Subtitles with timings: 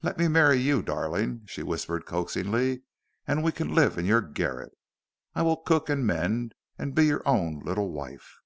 [0.00, 2.80] Let me marry you, darling," she whispered coaxingly,
[3.26, 4.72] "and we can live in your garret.
[5.34, 8.38] I will cook and mend, and be your own little wife."